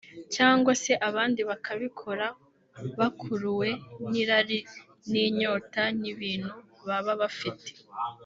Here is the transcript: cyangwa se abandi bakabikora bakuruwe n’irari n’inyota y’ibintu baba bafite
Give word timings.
cyangwa 0.35 0.71
se 0.83 0.91
abandi 1.09 1.41
bakabikora 1.49 2.25
bakuruwe 2.99 3.69
n’irari 4.09 4.59
n’inyota 5.11 5.83
y’ibintu 6.03 6.53
baba 6.87 7.13
bafite 7.21 7.69